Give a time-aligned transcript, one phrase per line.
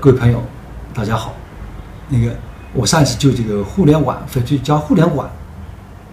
[0.00, 0.40] 各位朋友，
[0.94, 1.34] 大家好。
[2.08, 2.32] 那个，
[2.72, 5.28] 我上次就这个互联网翡翠加互联网、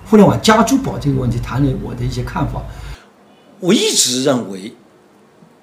[0.10, 2.64] 互联网加珠宝这个问题谈了我的一些看法。
[3.60, 4.74] 我一直认为，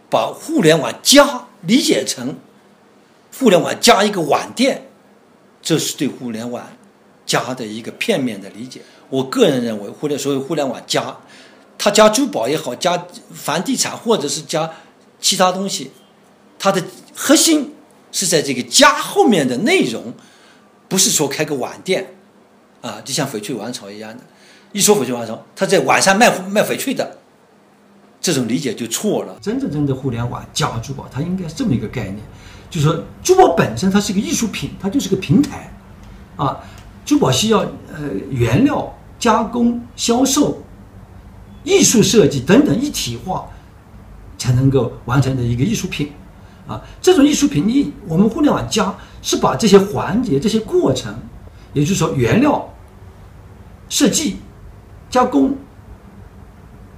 [0.09, 2.37] 把互联网加理解成
[3.37, 4.91] 互联网加一个网店，
[5.61, 6.65] 这是对互联网
[7.27, 8.83] 加的一个片面的理解。
[9.11, 11.17] 我个人认为，互联所谓互联网加，
[11.77, 13.05] 它加珠宝也好，加
[13.35, 14.71] 房地产或者是加
[15.21, 15.91] 其他东西，
[16.57, 16.81] 它的
[17.17, 17.75] 核心。
[18.13, 20.15] 是在这个家后面的内容，
[20.87, 22.15] 不是说开个网店，
[22.83, 24.23] 啊，就像翡翠王朝一样的，
[24.73, 27.19] 一说翡翠王朝，他在网上卖卖翡翠的，
[28.21, 29.37] 这种理解就错了。
[29.41, 32.19] 真正真的互联网加珠宝，它应该是这么一个概念，
[32.71, 35.73] 就是说珠宝本身它是个艺术品，它就是个平台，
[36.37, 36.61] 啊，
[37.05, 40.63] 珠宝需要呃原料加工、销售、
[41.65, 43.49] 艺术设计等等一体化，
[44.37, 46.13] 才能够完成的一个艺术品。
[46.67, 51.13] 啊，这种艺术品，你我们互联网加是把这些环节、这些过程，
[51.73, 52.73] 也就是说原料、
[53.89, 54.37] 设计、
[55.11, 55.57] 加工、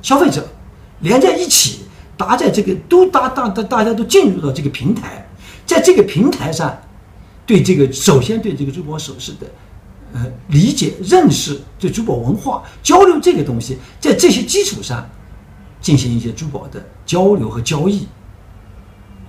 [0.02, 0.46] 消费者
[1.00, 1.80] 连在一起，
[2.16, 5.26] 搭在这个都搭大大大家都进入到这个平台，
[5.64, 6.76] 在这个平台上，
[7.46, 9.46] 对这个首先对这个珠宝首饰的
[10.12, 15.08] 呃理解、认识，对珠宝文化交流这个东西，在这些基础上
[15.80, 18.06] 进行一些珠宝的交流和交易。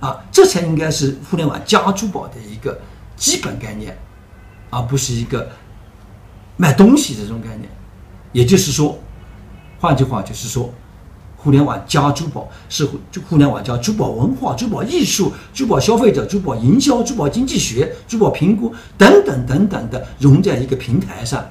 [0.00, 2.78] 啊，这才应该是互联网加珠宝的一个
[3.16, 3.96] 基本概念，
[4.70, 5.48] 而不是一个
[6.56, 7.68] 卖东西的这种概念。
[8.32, 8.98] 也就是说，
[9.80, 10.70] 换句话就是说，
[11.36, 21.42] 互联网加珠宝是就互联网加珠宝文化、珠宝艺术、珠宝消费者、珠宝营销、珠宝经济学、珠宝评估等等等等的融在一个平台上。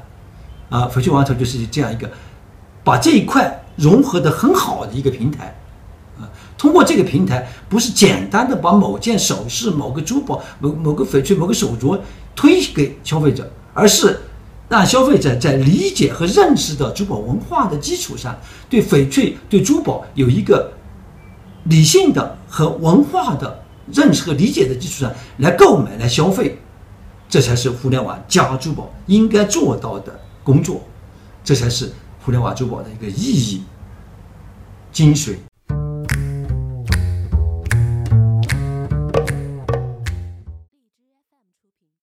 [0.70, 2.10] 啊，翡翠王朝就是这样一个
[2.84, 5.56] 把这一块融合的很好的一个平台。
[6.66, 12.00] 通过这个平台，不是简单的把某件首饰、某个珠宝、某某个翡翠、某个手镯
[12.36, 14.20] 推给消费者，而是
[14.68, 18.36] 让消费者在理解和认识的珠宝文化的基础上，
[18.68, 20.72] 对翡翠、对珠宝有一个
[21.66, 26.58] 理性的和文化的认识和理解的基础上来购买、来消费，
[27.30, 30.82] 这才是互联网加珠宝应该做到的工作，
[31.44, 31.94] 这才是
[32.24, 33.62] 互联网珠宝的一个意义、
[34.92, 35.36] 精髓。